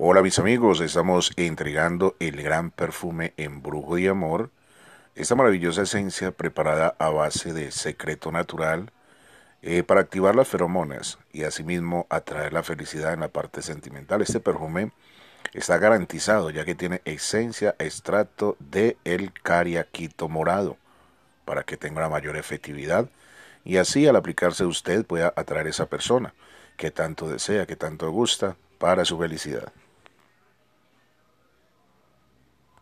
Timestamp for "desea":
27.28-27.66